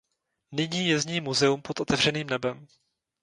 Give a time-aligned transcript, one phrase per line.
[0.51, 2.67] Nyní je z ní muzeum pod otevřeným nebem.